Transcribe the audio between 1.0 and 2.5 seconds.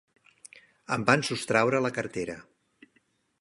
van sostreure la cartera.